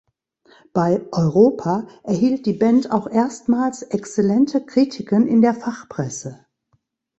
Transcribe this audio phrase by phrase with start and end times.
[0.73, 6.47] Bei "Europa" erhielt die Band auch erstmals exzellente Kritiken in der Fachpresse.